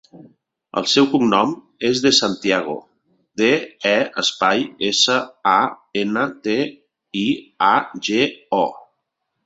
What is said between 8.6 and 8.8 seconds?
o.